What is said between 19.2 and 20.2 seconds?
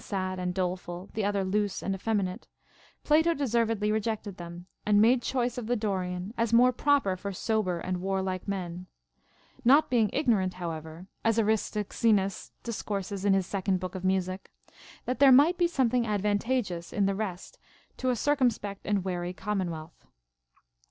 commonwealth.